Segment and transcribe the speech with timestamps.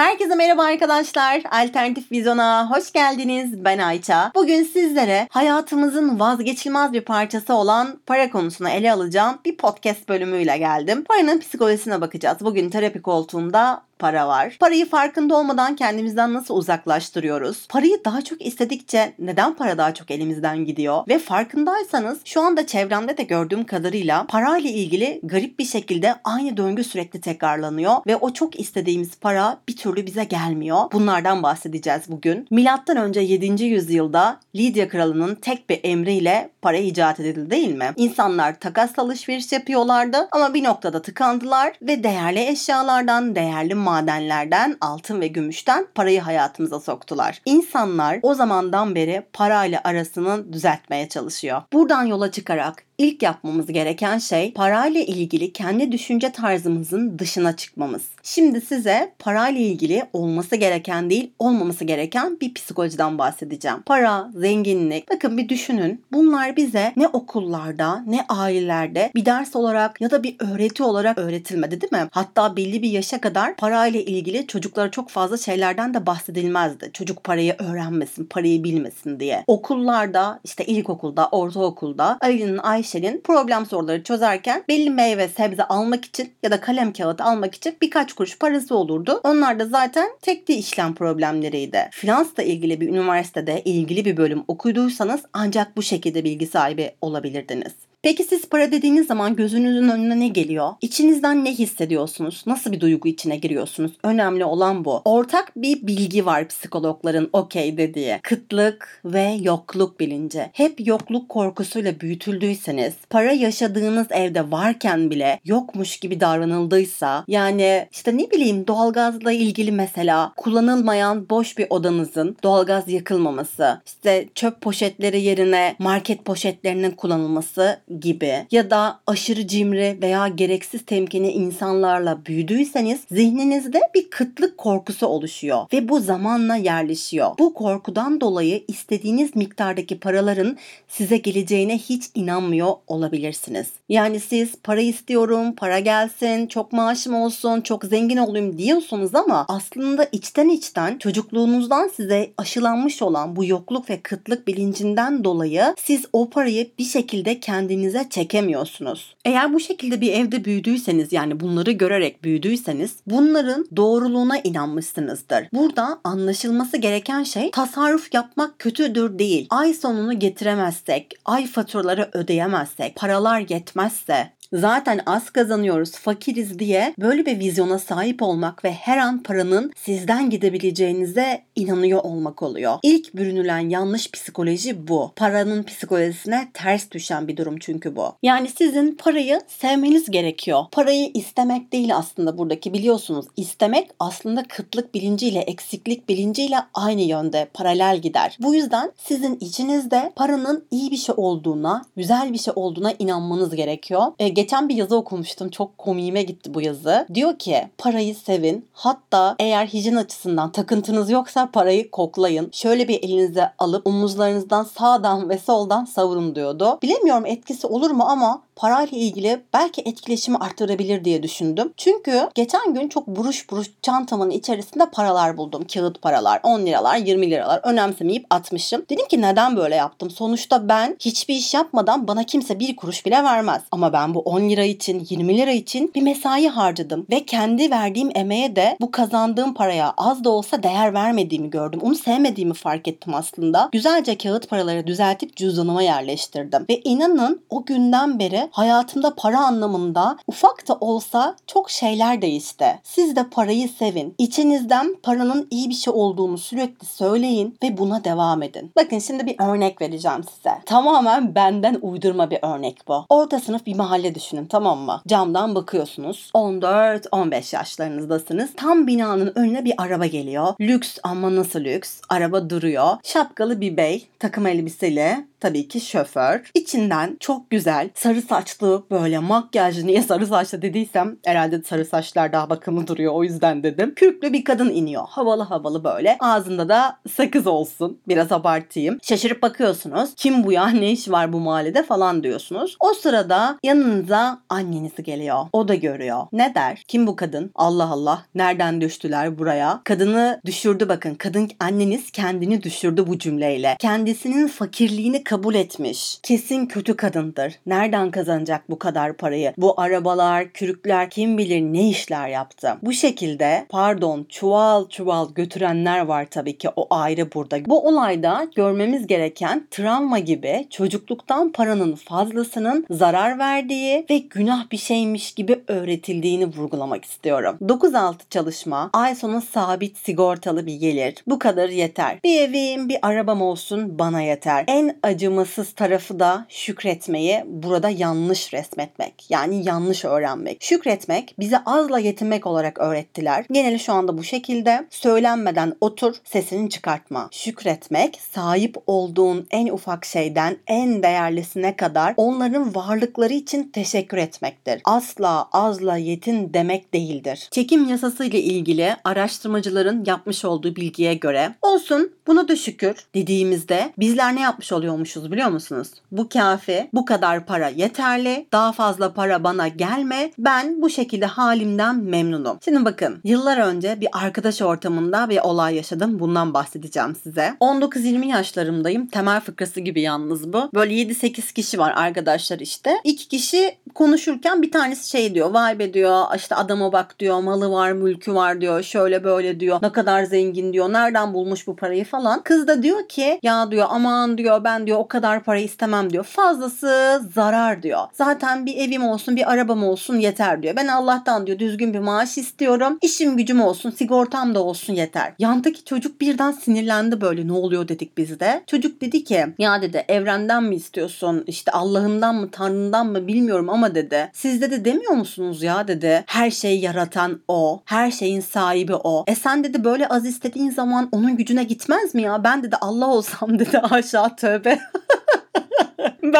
[0.00, 1.42] Herkese merhaba arkadaşlar.
[1.50, 3.64] Alternatif Vizyon'a hoş geldiniz.
[3.64, 4.32] Ben Ayça.
[4.34, 11.04] Bugün sizlere hayatımızın vazgeçilmez bir parçası olan para konusunu ele alacağım bir podcast bölümüyle geldim.
[11.04, 12.38] Paranın psikolojisine bakacağız.
[12.40, 14.56] Bugün terapi koltuğumda para var.
[14.60, 17.66] Parayı farkında olmadan kendimizden nasıl uzaklaştırıyoruz?
[17.68, 21.02] Parayı daha çok istedikçe neden para daha çok elimizden gidiyor?
[21.08, 26.84] Ve farkındaysanız şu anda çevremde de gördüğüm kadarıyla parayla ilgili garip bir şekilde aynı döngü
[26.84, 30.78] sürekli tekrarlanıyor ve o çok istediğimiz para bir türlü bize gelmiyor.
[30.92, 32.46] Bunlardan bahsedeceğiz bugün.
[32.50, 33.64] Milattan önce 7.
[33.64, 37.90] yüzyılda Lidya kralının tek bir emriyle para icat edildi değil mi?
[37.96, 45.26] İnsanlar takas alışveriş yapıyorlardı ama bir noktada tıkandılar ve değerli eşyalardan, değerli madenlerden, altın ve
[45.26, 47.42] gümüşten parayı hayatımıza soktular.
[47.44, 51.62] İnsanlar o zamandan beri parayla arasını düzeltmeye çalışıyor.
[51.72, 58.02] Buradan yola çıkarak ilk yapmamız gereken şey parayla ilgili kendi düşünce tarzımızın dışına çıkmamız.
[58.22, 63.82] Şimdi size parayla ilgili olması gereken değil, olmaması gereken bir psikolojiden bahsedeceğim.
[63.86, 66.04] Para, zenginlik, bakın bir düşünün.
[66.12, 71.80] Bunlar bize ne okullarda ne ailelerde bir ders olarak ya da bir öğreti olarak öğretilmedi
[71.80, 72.08] değil mi?
[72.10, 76.90] Hatta belli bir yaşa kadar parayla ilgili çocuklara çok fazla şeylerden de bahsedilmezdi.
[76.92, 79.44] Çocuk parayı öğrenmesin, parayı bilmesin diye.
[79.46, 86.32] Okullarda işte ilkokulda, ortaokulda Ali'nin Ayşe Ayşe'nin problem soruları çözerken belli meyve sebze almak için
[86.42, 89.20] ya da kalem kağıt almak için birkaç kuruş parası olurdu.
[89.24, 91.88] Onlar da zaten tekli işlem problemleriydi.
[91.90, 97.72] Finansla ilgili bir üniversitede ilgili bir bölüm okuduysanız ancak bu şekilde bilgi sahibi olabilirdiniz.
[98.02, 100.72] Peki siz para dediğiniz zaman gözünüzün önüne ne geliyor?
[100.80, 102.42] İçinizden ne hissediyorsunuz?
[102.46, 103.92] Nasıl bir duygu içine giriyorsunuz?
[104.02, 105.02] Önemli olan bu.
[105.04, 108.18] Ortak bir bilgi var psikologların okey dediği.
[108.22, 110.50] Kıtlık ve yokluk bilinci.
[110.52, 118.30] Hep yokluk korkusuyla büyütüldüyseniz, para yaşadığınız evde varken bile yokmuş gibi davranıldıysa, yani işte ne
[118.30, 126.24] bileyim doğalgazla ilgili mesela kullanılmayan boş bir odanızın doğalgaz yakılmaması, işte çöp poşetleri yerine market
[126.24, 134.58] poşetlerinin kullanılması gibi ya da aşırı cimri veya gereksiz temkini insanlarla büyüdüyseniz zihninizde bir kıtlık
[134.58, 137.30] korkusu oluşuyor ve bu zamanla yerleşiyor.
[137.38, 140.56] Bu korkudan dolayı istediğiniz miktardaki paraların
[140.88, 143.66] size geleceğine hiç inanmıyor olabilirsiniz.
[143.88, 150.08] Yani siz para istiyorum, para gelsin, çok maaşım olsun, çok zengin olayım diyorsunuz ama aslında
[150.12, 156.70] içten içten çocukluğunuzdan size aşılanmış olan bu yokluk ve kıtlık bilincinden dolayı siz o parayı
[156.78, 159.14] bir şekilde kendiniz kendinize çekemiyorsunuz.
[159.24, 165.48] Eğer bu şekilde bir evde büyüdüyseniz yani bunları görerek büyüdüyseniz bunların doğruluğuna inanmışsınızdır.
[165.52, 169.46] Burada anlaşılması gereken şey tasarruf yapmak kötüdür değil.
[169.50, 177.38] Ay sonunu getiremezsek, ay faturaları ödeyemezsek, paralar yetmezse zaten az kazanıyoruz, fakiriz diye böyle bir
[177.38, 182.78] vizyona sahip olmak ve her an paranın sizden gidebileceğinize inanıyor olmak oluyor.
[182.82, 185.12] İlk bürünülen yanlış psikoloji bu.
[185.16, 188.12] Paranın psikolojisine ters düşen bir durum çünkü bu.
[188.22, 190.64] Yani sizin parayı sevmeniz gerekiyor.
[190.72, 193.26] Parayı istemek değil aslında buradaki biliyorsunuz.
[193.36, 198.36] İstemek aslında kıtlık bilinciyle, eksiklik bilinciyle aynı yönde paralel gider.
[198.40, 204.02] Bu yüzden sizin içinizde paranın iyi bir şey olduğuna, güzel bir şey olduğuna inanmanız gerekiyor.
[204.18, 205.50] E, geçen bir yazı okumuştum.
[205.50, 207.06] Çok komiğime gitti bu yazı.
[207.14, 208.68] Diyor ki parayı sevin.
[208.72, 212.48] Hatta eğer hijyen açısından takıntınız yoksa parayı koklayın.
[212.52, 216.78] Şöyle bir elinize alıp omuzlarınızdan sağdan ve soldan savurun diyordu.
[216.82, 221.72] Bilemiyorum etkisi olur mu ama parayla ilgili belki etkileşimi arttırabilir diye düşündüm.
[221.76, 225.64] Çünkü geçen gün çok buruş buruş çantamın içerisinde paralar buldum.
[225.74, 228.82] Kağıt paralar, 10 liralar, 20 liralar önemsemeyip atmışım.
[228.90, 230.10] Dedim ki neden böyle yaptım?
[230.10, 233.62] Sonuçta ben hiçbir iş yapmadan bana kimse bir kuruş bile vermez.
[233.72, 237.06] Ama ben bu 10 lira için, 20 lira için bir mesai harcadım.
[237.10, 241.80] Ve kendi verdiğim emeğe de bu kazandığım paraya az da olsa değer vermediğimi gördüm.
[241.82, 243.68] Onu sevmediğimi fark ettim aslında.
[243.72, 246.66] Güzelce kağıt paraları düzeltip cüzdanıma yerleştirdim.
[246.70, 252.66] Ve inanın o günden beri hayatımda para anlamında ufak da olsa çok şeyler değişti.
[252.82, 254.14] Siz de parayı sevin.
[254.18, 258.72] İçinizden paranın iyi bir şey olduğunu sürekli söyleyin ve buna devam edin.
[258.76, 260.50] Bakın şimdi bir örnek vereceğim size.
[260.66, 263.04] Tamamen benden uydurma bir örnek bu.
[263.08, 265.02] Orta sınıf bir mahalle düşünün tamam mı?
[265.08, 266.30] Camdan bakıyorsunuz.
[266.34, 268.50] 14-15 yaşlarınızdasınız.
[268.56, 270.54] Tam binanın önüne bir araba geliyor.
[270.60, 272.00] Lüks ama nasıl lüks?
[272.08, 272.90] Araba duruyor.
[273.04, 276.50] Şapkalı bir bey takım elbiseli tabii ki şoför.
[276.54, 282.50] İçinden çok güzel sarı saçlı böyle makyajlı niye sarı saçlı dediysem herhalde sarı saçlar daha
[282.50, 283.92] bakımlı duruyor o yüzden dedim.
[283.96, 285.04] Kürklü bir kadın iniyor.
[285.08, 286.16] Havalı havalı böyle.
[286.20, 287.98] Ağzında da sakız olsun.
[288.08, 288.98] Biraz abartayım.
[289.02, 290.10] Şaşırıp bakıyorsunuz.
[290.16, 290.68] Kim bu ya?
[290.68, 292.76] Ne iş var bu mahallede falan diyorsunuz.
[292.80, 295.46] O sırada yanınıza anneniz geliyor.
[295.52, 296.26] O da görüyor.
[296.32, 296.82] Ne der?
[296.88, 297.50] Kim bu kadın?
[297.54, 298.22] Allah Allah.
[298.34, 299.80] Nereden düştüler buraya?
[299.84, 301.14] Kadını düşürdü bakın.
[301.14, 303.76] Kadın anneniz kendini düşürdü bu cümleyle.
[303.78, 306.18] Kendisinin fakirliğini kabul etmiş.
[306.22, 307.58] Kesin kötü kadındır.
[307.66, 309.52] Nereden kazanacak bu kadar parayı?
[309.58, 312.76] Bu arabalar, kürükler kim bilir ne işler yaptı.
[312.82, 317.64] Bu şekilde pardon çuval çuval götürenler var tabii ki o ayrı burada.
[317.64, 325.32] Bu olayda görmemiz gereken travma gibi çocukluktan paranın fazlasının zarar verdiği ve günah bir şeymiş
[325.32, 327.58] gibi öğretildiğini vurgulamak istiyorum.
[327.60, 331.14] 9-6 çalışma, ay sonu sabit sigortalı bir gelir.
[331.26, 332.18] Bu kadar yeter.
[332.24, 334.64] Bir evim, bir arabam olsun bana yeter.
[334.66, 339.30] En acımasız tarafı da şükretmeyi burada yanlış resmetmek.
[339.30, 340.62] Yani yanlış öğrenmek.
[340.62, 343.44] Şükretmek bize azla yetinmek olarak öğrettiler.
[343.50, 344.86] Geneli şu anda bu şekilde.
[344.90, 347.28] Söylenmeden otur, sesini çıkartma.
[347.32, 354.80] Şükretmek sahip olduğun en ufak şeyden en değerlisine kadar onların varlıkları için teşekkür etmektir.
[354.84, 357.48] Asla azla yetin demek değildir.
[357.50, 364.36] Çekim yasası ile ilgili araştırmacıların yapmış olduğu bilgiye göre olsun buna da şükür dediğimizde bizler
[364.36, 364.72] ne yapmış
[365.16, 365.88] oluyormuşuz biliyor musunuz?
[366.12, 371.96] Bu kafi, bu kadar para yeterli, daha fazla para bana gelme, ben bu şekilde halimden
[371.96, 372.58] memnunum.
[372.64, 376.18] Şimdi bakın yıllar önce bir arkadaş ortamında bir olay yaşadım.
[376.20, 377.54] Bundan bahsedeceğim size.
[377.60, 379.06] 19-20 yaşlarımdayım.
[379.06, 380.70] Temel fıkrası gibi yalnız bu.
[380.74, 382.90] Böyle 7-8 kişi var arkadaşlar işte.
[383.04, 385.50] İki kişi konuşurken bir tanesi şey diyor.
[385.50, 388.82] Vay be diyor işte adama bak diyor malı var mülkü var diyor.
[388.82, 389.78] Şöyle böyle diyor.
[389.82, 390.92] Ne kadar zengin diyor.
[390.92, 392.42] Nereden bulmuş bu parayı falan.
[392.42, 396.24] Kız da diyor ki ya diyor aman diyor ben diyor o kadar para istemem diyor.
[396.24, 398.00] Fazlası zarar diyor.
[398.12, 400.76] Zaten bir evim olsun bir arabam olsun yeter diyor.
[400.76, 402.98] Ben Allah'tan diyor düzgün bir maaş istiyorum.
[403.02, 405.32] İşim gücüm olsun sigortam da olsun yeter.
[405.38, 408.62] Yandaki çocuk birden sinirlendi böyle ne oluyor dedik biz de.
[408.66, 413.94] Çocuk dedi ki ya dedi evrenden mi istiyorsun işte Allah'ından mı Tanrı'ndan mı bilmiyorum ama
[413.94, 414.30] dedi.
[414.32, 416.24] Siz dedi demiyor musunuz ya dedi.
[416.26, 417.82] Her şeyi yaratan o.
[417.84, 419.24] Her şeyin sahibi o.
[419.26, 422.44] E sen dedi böyle az istediğin zaman onun gücüne gitmez mi ya?
[422.44, 424.78] Ben dedi Allah olsam dedi aşağı tövbe.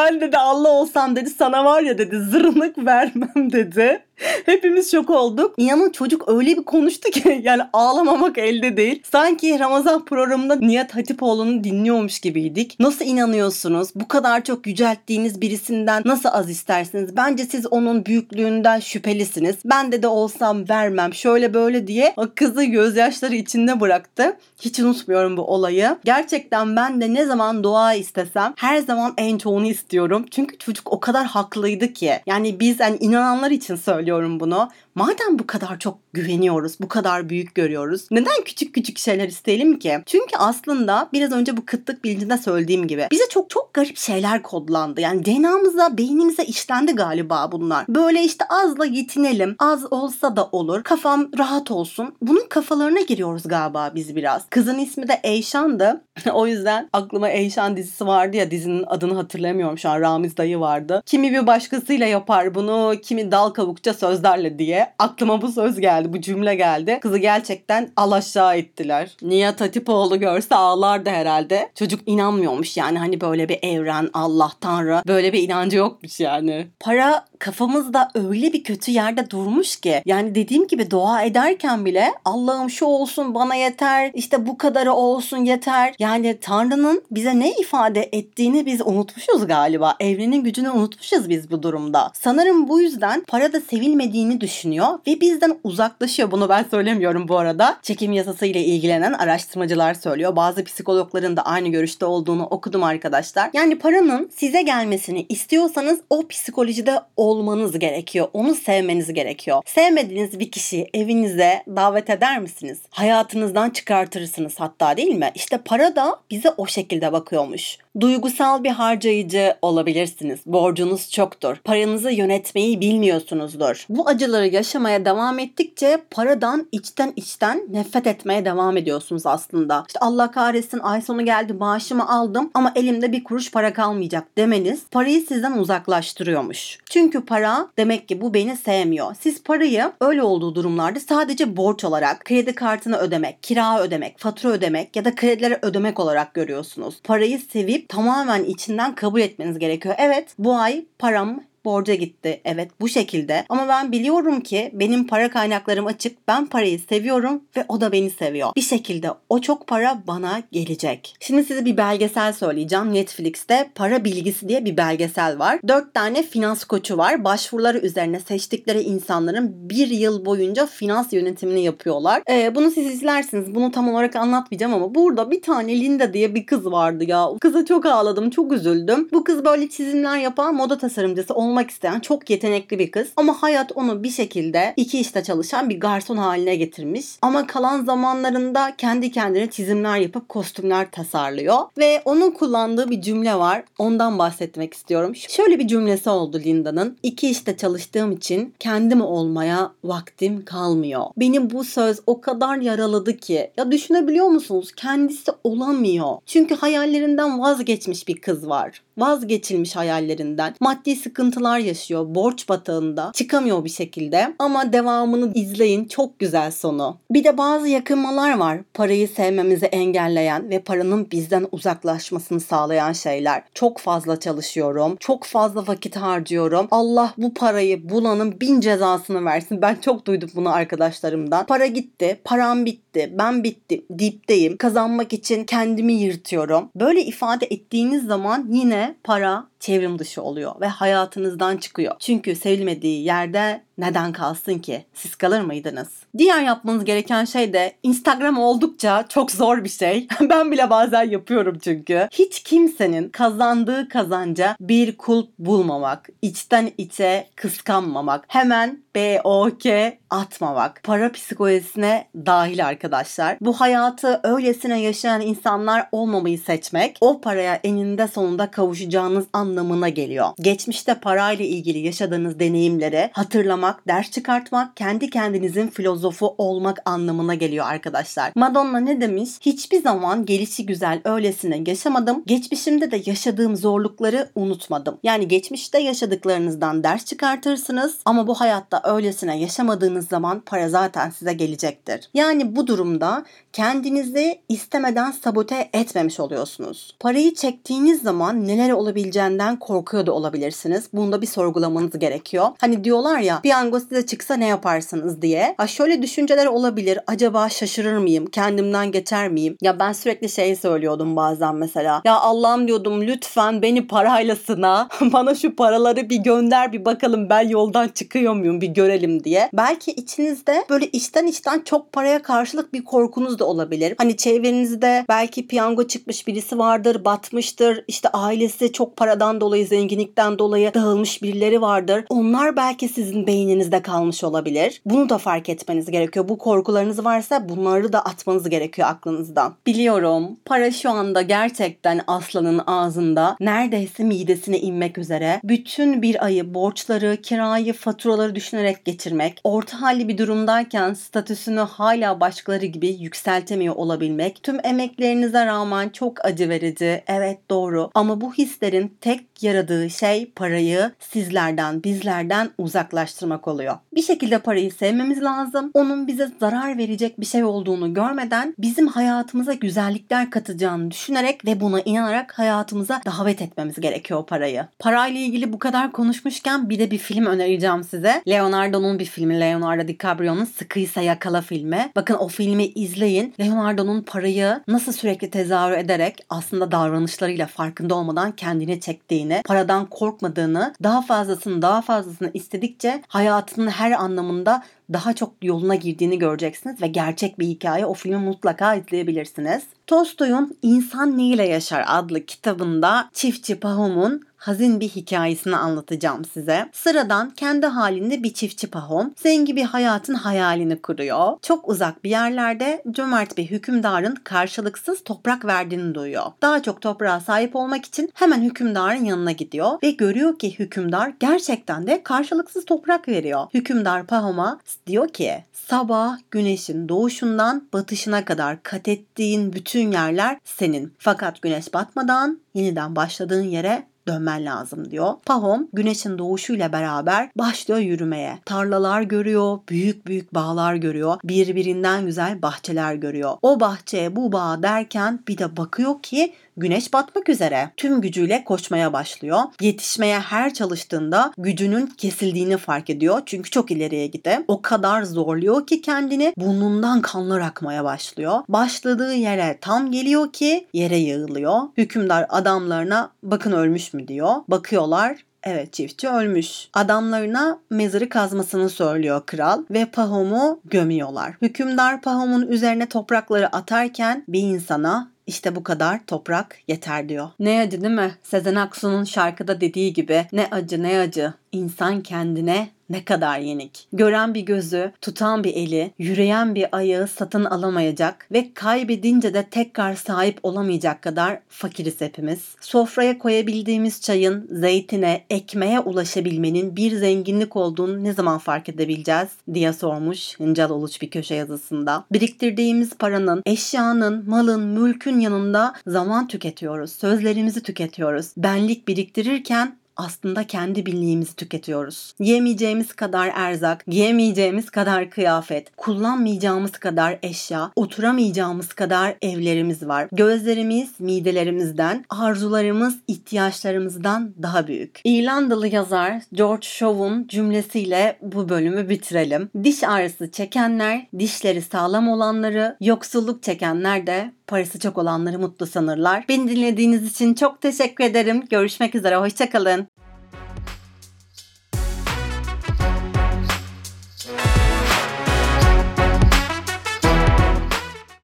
[0.01, 4.03] Ben dedi Allah olsam dedi sana var ya dedi zırnık vermem dedi.
[4.45, 5.53] Hepimiz şok olduk.
[5.57, 9.03] İnanın çocuk öyle bir konuştu ki yani ağlamamak elde değil.
[9.11, 12.75] Sanki Ramazan programında Nihat Hatipoğlu'nu dinliyormuş gibiydik.
[12.79, 13.89] Nasıl inanıyorsunuz?
[13.95, 17.15] Bu kadar çok yücelttiğiniz birisinden nasıl az istersiniz?
[17.17, 19.55] Bence siz onun büyüklüğünden şüphelisiniz.
[19.65, 24.37] Ben de de olsam vermem şöyle böyle diye o kızı gözyaşları içinde bıraktı.
[24.61, 25.97] Hiç unutmuyorum bu olayı.
[26.05, 30.25] Gerçekten ben de ne zaman dua istesem her zaman en çoğunu istiyorum.
[30.31, 32.11] Çünkü çocuk o kadar haklıydı ki.
[32.25, 34.69] Yani biz yani inananlar için söylüyorum söylüyorum bunu.
[34.95, 39.99] Madem bu kadar çok güveniyoruz, bu kadar büyük görüyoruz, neden küçük küçük şeyler isteyelim ki?
[40.05, 45.01] Çünkü aslında biraz önce bu kıtlık bilincinde söylediğim gibi bize çok çok garip şeyler kodlandı.
[45.01, 47.85] Yani DNA'mıza, beynimize işlendi galiba bunlar.
[47.89, 52.15] Böyle işte azla yetinelim, az olsa da olur, kafam rahat olsun.
[52.21, 54.45] Bunun kafalarına giriyoruz galiba biz biraz.
[54.49, 56.01] Kızın ismi de Eyşan'dı.
[56.33, 61.03] o yüzden aklıma Eyşan dizisi vardı ya dizinin adını hatırlamıyorum şu an Ramiz dayı vardı.
[61.05, 66.21] Kimi bir başkasıyla yapar bunu, kimi dal kavukça sözlerle diye aklıma bu söz geldi, bu
[66.21, 66.99] cümle geldi.
[67.01, 69.17] Kızı gerçekten al aşağı ettiler.
[69.21, 71.71] Nihat Hatipoğlu görse ağlardı herhalde.
[71.75, 76.67] Çocuk inanmıyormuş yani hani böyle bir evren, Allah, Tanrı böyle bir inancı yokmuş yani.
[76.79, 82.69] Para kafamızda öyle bir kötü yerde durmuş ki yani dediğim gibi dua ederken bile Allah'ım
[82.69, 85.93] şu olsun bana yeter işte bu kadarı olsun yeter.
[85.99, 89.95] Yani Tanrı'nın bize ne ifade ettiğini biz unutmuşuz galiba.
[89.99, 92.11] Evrenin gücünü unutmuşuz biz bu durumda.
[92.13, 96.31] Sanırım bu yüzden para da sevilmediğini düşünüyor ve bizden uzaklaşıyor.
[96.31, 97.77] Bunu ben söylemiyorum bu arada.
[97.81, 100.35] Çekim yasası ile ilgilenen araştırmacılar söylüyor.
[100.35, 103.49] Bazı psikologların da aynı görüşte olduğunu okudum arkadaşlar.
[103.53, 106.99] Yani paranın size gelmesini istiyorsanız o psikolojide
[107.31, 108.27] olmanız gerekiyor.
[108.33, 109.61] Onu sevmeniz gerekiyor.
[109.65, 112.79] Sevmediğiniz bir kişiyi evinize davet eder misiniz?
[112.89, 115.31] Hayatınızdan çıkartırsınız hatta değil mi?
[115.35, 117.77] İşte para da bize o şekilde bakıyormuş.
[117.99, 120.39] Duygusal bir harcayıcı olabilirsiniz.
[120.45, 121.57] Borcunuz çoktur.
[121.63, 123.85] Paranızı yönetmeyi bilmiyorsunuzdur.
[123.89, 129.83] Bu acıları yaşamaya devam ettikçe paradan içten içten nefret etmeye devam ediyorsunuz aslında.
[129.87, 134.83] İşte Allah kahretsin ay sonu geldi maaşımı aldım ama elimde bir kuruş para kalmayacak demeniz
[134.91, 136.77] parayı sizden uzaklaştırıyormuş.
[136.89, 139.15] Çünkü para demek ki bu beni sevmiyor.
[139.19, 144.95] Siz parayı öyle olduğu durumlarda sadece borç olarak kredi kartını ödemek, kira ödemek, fatura ödemek
[144.95, 146.99] ya da kredileri ödemek olarak görüyorsunuz.
[147.03, 149.95] Parayı sevip tamamen içinden kabul etmeniz gerekiyor.
[149.97, 152.41] Evet bu ay param borca gitti.
[152.45, 153.45] Evet bu şekilde.
[153.49, 156.27] Ama ben biliyorum ki benim para kaynaklarım açık.
[156.27, 158.49] Ben parayı seviyorum ve o da beni seviyor.
[158.55, 161.15] Bir şekilde o çok para bana gelecek.
[161.19, 162.93] Şimdi size bir belgesel söyleyeceğim.
[162.93, 165.59] Netflix'te Para Bilgisi diye bir belgesel var.
[165.67, 167.23] Dört tane finans koçu var.
[167.23, 172.23] Başvuruları üzerine seçtikleri insanların bir yıl boyunca finans yönetimini yapıyorlar.
[172.29, 173.55] Ee, bunu siz izlersiniz.
[173.55, 177.27] Bunu tam olarak anlatmayacağım ama burada bir tane Linda diye bir kız vardı ya.
[177.41, 179.09] Kıza çok ağladım, çok üzüldüm.
[179.13, 183.07] Bu kız böyle çizimler yapan moda tasarımcısı olmak isteyen çok yetenekli bir kız.
[183.17, 187.05] Ama hayat onu bir şekilde iki işte çalışan bir garson haline getirmiş.
[187.21, 191.57] Ama kalan zamanlarında kendi kendine çizimler yapıp kostümler tasarlıyor.
[191.77, 193.63] Ve onun kullandığı bir cümle var.
[193.79, 195.15] Ondan bahsetmek istiyorum.
[195.15, 196.97] Şöyle bir cümlesi oldu Linda'nın.
[197.03, 201.05] İki işte çalıştığım için kendim olmaya vaktim kalmıyor.
[201.17, 203.51] Beni bu söz o kadar yaraladı ki.
[203.57, 204.71] Ya düşünebiliyor musunuz?
[204.75, 206.17] Kendisi olamıyor.
[206.25, 210.55] Çünkü hayallerinden vazgeçmiş bir kız var vazgeçilmiş hayallerinden.
[210.59, 212.15] Maddi sıkıntılar yaşıyor.
[212.15, 213.11] Borç batağında.
[213.13, 214.33] Çıkamıyor bir şekilde.
[214.39, 215.85] Ama devamını izleyin.
[215.85, 216.97] Çok güzel sonu.
[217.11, 218.59] Bir de bazı yakınmalar var.
[218.73, 223.43] Parayı sevmemizi engelleyen ve paranın bizden uzaklaşmasını sağlayan şeyler.
[223.53, 224.95] Çok fazla çalışıyorum.
[224.99, 226.67] Çok fazla vakit harcıyorum.
[226.71, 229.61] Allah bu parayı bulanın bin cezasını versin.
[229.61, 231.45] Ben çok duydum bunu arkadaşlarımdan.
[231.45, 232.19] Para gitti.
[232.23, 233.13] Param bitti.
[233.17, 233.85] Ben bittim.
[233.99, 234.57] Dipteyim.
[234.57, 236.69] Kazanmak için kendimi yırtıyorum.
[236.75, 241.95] Böyle ifade ettiğiniz zaman yine para çevrim dışı oluyor ve hayatınızdan çıkıyor.
[241.99, 244.85] Çünkü sevilmediği yerde neden kalsın ki?
[244.93, 245.89] Siz kalır mıydınız?
[246.17, 250.07] Diğer yapmanız gereken şey de Instagram oldukça çok zor bir şey.
[250.21, 252.07] ben bile bazen yapıyorum çünkü.
[252.11, 259.65] Hiç kimsenin kazandığı kazanca bir kulp bulmamak, içten içe kıskanmamak, hemen BOK
[260.09, 260.83] atmamak.
[260.83, 263.37] Para psikolojisine dahil arkadaşlar.
[263.41, 270.27] Bu hayatı öylesine yaşayan insanlar olmamayı seçmek, o paraya eninde sonunda kavuşacağınız anlamına geliyor.
[270.41, 278.31] Geçmişte parayla ilgili yaşadığınız deneyimleri hatırlamak, ders çıkartmak, kendi kendinizin filozofu olmak anlamına geliyor arkadaşlar.
[278.35, 279.29] Madonna ne demiş?
[279.41, 282.23] Hiçbir zaman gelişi güzel öylesine yaşamadım.
[282.25, 284.97] Geçmişimde de yaşadığım zorlukları unutmadım.
[285.03, 292.09] Yani geçmişte yaşadıklarınızdan ders çıkartırsınız ama bu hayatta öylesine yaşamadığınız zaman para zaten size gelecektir.
[292.13, 296.95] Yani bu durumda kendinizi istemeden sabote etmemiş oluyorsunuz.
[296.99, 300.87] Parayı çektiğiniz zaman neler olabileceğinden korkuyor da olabilirsiniz.
[300.93, 302.47] Bunda bir sorgulamanız gerekiyor.
[302.61, 305.55] Hani diyorlar ya piyango size çıksa ne yaparsınız diye.
[305.57, 306.99] Ha şöyle düşünceler olabilir.
[307.07, 308.25] Acaba şaşırır mıyım?
[308.25, 309.57] Kendimden geçer miyim?
[309.61, 312.01] Ya ben sürekli şey söylüyordum bazen mesela.
[312.05, 314.89] Ya Allah'ım diyordum lütfen beni parayla sına.
[315.01, 319.49] Bana şu paraları bir gönder bir bakalım ben yoldan çıkıyor muyum bir görelim diye.
[319.53, 323.95] Belki içinizde böyle içten içten çok paraya karşılık bir korkunuz da olabilir.
[323.97, 327.83] Hani çevrenizde belki piyango çıkmış birisi vardır, batmıştır.
[327.87, 332.05] İşte ailesi çok paradan dolayı, zenginlikten dolayı dağılmış birileri vardır.
[332.09, 334.81] Onlar belki sizin beyninizde kalmış olabilir.
[334.85, 336.29] Bunu da fark etmeniz gerekiyor.
[336.29, 339.53] Bu korkularınız varsa bunları da atmanız gerekiyor aklınızdan.
[339.65, 345.41] Biliyorum para şu anda gerçekten aslanın ağzında neredeyse midesine inmek üzere.
[345.43, 352.65] Bütün bir ayı borçları, kirayı, faturaları düşünerek geçirmek, orta halli bir durumdayken statüsünü hala başkaları
[352.65, 352.87] gibi
[353.31, 357.03] yükseltemiyor olabilmek, tüm emeklerinize rağmen çok acı verici.
[357.07, 357.89] Evet doğru.
[357.93, 363.77] Ama bu hislerin tek yaradığı şey parayı sizlerden, bizlerden uzaklaştırmak oluyor.
[363.95, 365.71] Bir şekilde parayı sevmemiz lazım.
[365.73, 371.81] Onun bize zarar verecek bir şey olduğunu görmeden bizim hayatımıza güzellikler katacağını düşünerek ve buna
[371.81, 374.67] inanarak hayatımıza davet etmemiz gerekiyor parayı.
[374.79, 378.23] Parayla ilgili bu kadar konuşmuşken bir de bir film önereceğim size.
[378.27, 379.39] Leonardo'nun bir filmi.
[379.39, 381.91] Leonardo DiCaprio'nun Sıkıysa Yakala filmi.
[381.95, 383.33] Bakın o filmi izleyin.
[383.39, 391.01] Leonardo'nun parayı nasıl sürekli tezahür ederek aslında davranışlarıyla farkında olmadan kendini çektiğini, paradan korkmadığını, daha
[391.01, 397.47] fazlasını daha fazlasını istedikçe hayatının her anlamında daha çok yoluna girdiğini göreceksiniz ve gerçek bir
[397.47, 399.63] hikaye o filmi mutlaka izleyebilirsiniz.
[399.87, 406.69] Tolstoy'un İnsan Neyle Yaşar adlı kitabında çiftçi Pahom'un hazin bir hikayesini anlatacağım size.
[406.73, 411.37] Sıradan kendi halinde bir çiftçi Pahom zengin bir hayatın hayalini kuruyor.
[411.41, 416.25] Çok uzak bir yerlerde cömert bir hükümdarın karşılıksız toprak verdiğini duyuyor.
[416.41, 421.87] Daha çok toprağa sahip olmak için hemen hükümdarın yanına gidiyor ve görüyor ki hükümdar gerçekten
[421.87, 423.47] de karşılıksız toprak veriyor.
[423.53, 430.93] Hükümdar Pahom'a diyor ki sabah güneşin doğuşundan batışına kadar kat ettiğin bütün yerler senin.
[430.97, 435.13] Fakat güneş batmadan yeniden başladığın yere dönmen lazım diyor.
[435.25, 438.39] Pahom güneşin doğuşuyla beraber başlıyor yürümeye.
[438.45, 443.37] Tarlalar görüyor, büyük büyük bağlar görüyor, birbirinden güzel bahçeler görüyor.
[443.41, 447.71] O bahçeye bu bağ derken bir de bakıyor ki güneş batmak üzere.
[447.77, 449.39] Tüm gücüyle koşmaya başlıyor.
[449.61, 453.21] Yetişmeye her çalıştığında gücünün kesildiğini fark ediyor.
[453.25, 454.39] Çünkü çok ileriye gitti.
[454.47, 458.39] O kadar zorluyor ki kendini burnundan kanlar akmaya başlıyor.
[458.49, 461.61] Başladığı yere tam geliyor ki yere yığılıyor.
[461.77, 464.35] Hükümdar adamlarına bakın ölmüş mü diyor.
[464.47, 466.67] Bakıyorlar Evet çiftçi ölmüş.
[466.73, 471.33] Adamlarına mezarı kazmasını söylüyor kral ve Pahom'u gömüyorlar.
[471.41, 477.29] Hükümdar Pahom'un üzerine toprakları atarken bir insana işte bu kadar toprak yeter diyor.
[477.39, 478.11] Ne acı değil mi?
[478.23, 481.33] Sezen Aksu'nun şarkıda dediği gibi ne acı ne acı.
[481.51, 483.87] İnsan kendine ne kadar yenik.
[483.93, 489.95] Gören bir gözü, tutan bir eli, yürüyen bir ayağı satın alamayacak ve kaybedince de tekrar
[489.95, 492.39] sahip olamayacak kadar fakiriz hepimiz.
[492.61, 500.39] Sofraya koyabildiğimiz çayın, zeytine, ekmeğe ulaşabilmenin bir zenginlik olduğunu ne zaman fark edebileceğiz diye sormuş
[500.39, 502.05] Hıncal Uluç bir köşe yazısında.
[502.11, 506.91] Biriktirdiğimiz paranın, eşyanın, malın, mülkün yanında zaman tüketiyoruz.
[506.91, 508.27] Sözlerimizi tüketiyoruz.
[508.37, 512.13] Benlik biriktirirken aslında kendi bildiğimizi tüketiyoruz.
[512.19, 520.07] Yemeyeceğimiz kadar erzak, giyemeyeceğimiz kadar kıyafet, kullanmayacağımız kadar eşya, oturamayacağımız kadar evlerimiz var.
[520.11, 525.01] Gözlerimiz midelerimizden, arzularımız ihtiyaçlarımızdan daha büyük.
[525.03, 529.49] İrlandalı yazar George Shaw'un cümlesiyle bu bölümü bitirelim.
[529.63, 536.25] Diş ağrısı çekenler, dişleri sağlam olanları, yoksulluk çekenler de parası çok olanları mutlu sanırlar.
[536.29, 538.43] Beni dinlediğiniz için çok teşekkür ederim.
[538.49, 539.87] Görüşmek üzere, hoşçakalın.